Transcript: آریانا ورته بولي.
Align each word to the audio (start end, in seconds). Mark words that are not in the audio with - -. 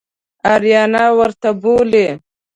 آریانا 0.53 1.03
ورته 1.17 1.49
بولي. 1.61 2.07